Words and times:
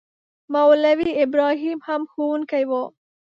مولوي 0.53 1.11
ابراهیم 1.23 1.79
هم 1.87 2.01
ښوونکی 2.11 2.63
وو. 2.69 2.83